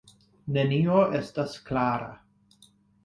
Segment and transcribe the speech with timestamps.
[0.55, 2.11] Nenio estas klara.